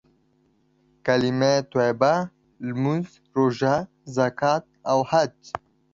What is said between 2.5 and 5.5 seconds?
لمونځ، روژه، زکات او حج.